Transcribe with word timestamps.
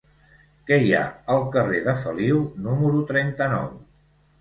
Què 0.69 0.79
hi 0.85 0.89
ha 0.99 1.03
al 1.35 1.45
carrer 1.57 1.83
de 1.89 1.97
Feliu 2.07 2.43
número 2.67 3.07
trenta-nou? 3.15 3.73